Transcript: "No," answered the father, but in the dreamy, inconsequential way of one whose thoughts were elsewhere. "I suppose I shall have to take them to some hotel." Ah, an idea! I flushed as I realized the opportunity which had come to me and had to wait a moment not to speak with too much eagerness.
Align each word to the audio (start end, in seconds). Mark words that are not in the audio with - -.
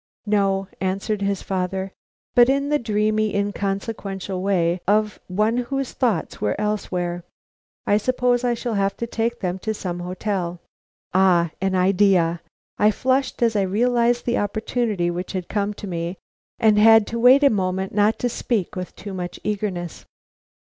"No," 0.25 0.67
answered 0.79 1.19
the 1.19 1.35
father, 1.35 1.91
but 2.33 2.49
in 2.49 2.69
the 2.69 2.79
dreamy, 2.79 3.35
inconsequential 3.35 4.41
way 4.41 4.81
of 4.87 5.19
one 5.27 5.57
whose 5.57 5.91
thoughts 5.91 6.41
were 6.41 6.59
elsewhere. 6.59 7.23
"I 7.85 7.97
suppose 7.97 8.43
I 8.43 8.55
shall 8.55 8.73
have 8.73 8.97
to 8.97 9.05
take 9.05 9.41
them 9.41 9.59
to 9.59 9.75
some 9.75 9.99
hotel." 9.99 10.59
Ah, 11.13 11.51
an 11.61 11.75
idea! 11.75 12.41
I 12.79 12.89
flushed 12.89 13.43
as 13.43 13.55
I 13.55 13.61
realized 13.61 14.25
the 14.25 14.39
opportunity 14.39 15.11
which 15.11 15.33
had 15.33 15.47
come 15.47 15.71
to 15.75 15.85
me 15.85 16.17
and 16.57 16.79
had 16.79 17.05
to 17.05 17.19
wait 17.19 17.43
a 17.43 17.51
moment 17.51 17.93
not 17.93 18.17
to 18.25 18.27
speak 18.29 18.75
with 18.75 18.95
too 18.95 19.13
much 19.13 19.39
eagerness. 19.43 20.07